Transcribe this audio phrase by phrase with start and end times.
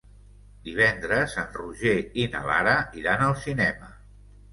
[0.67, 3.91] Divendres en Roger i na Lara iran al cinema.